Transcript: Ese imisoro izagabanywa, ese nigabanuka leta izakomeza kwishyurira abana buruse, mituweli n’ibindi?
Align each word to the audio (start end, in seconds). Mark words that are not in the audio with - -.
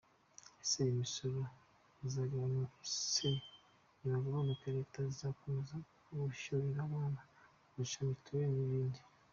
Ese 0.63 0.77
imisoro 0.93 1.39
izagabanywa, 2.07 2.65
ese 2.85 3.29
nigabanuka 3.99 4.65
leta 4.77 4.97
izakomeza 5.11 5.75
kwishyurira 6.05 6.79
abana 6.87 7.19
buruse, 7.69 7.99
mituweli 8.09 8.53
n’ibindi? 8.57 8.99